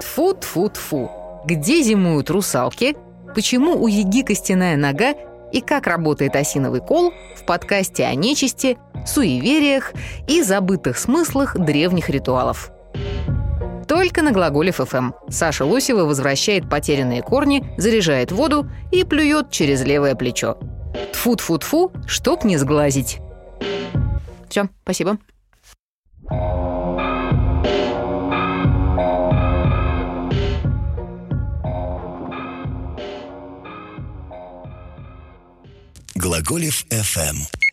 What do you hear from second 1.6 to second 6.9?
зимуют русалки? Почему у еги костяная нога? И как работает осиновый